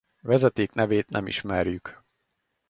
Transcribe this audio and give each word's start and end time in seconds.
Vezetéknevét 0.21 1.07
nem 1.09 1.27
ismerjük. 1.27 1.99